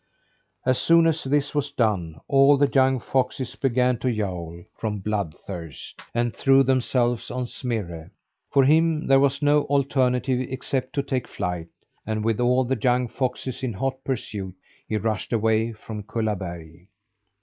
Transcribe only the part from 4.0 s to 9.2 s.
yowl from blood thirst, and threw themselves on Smirre. For him there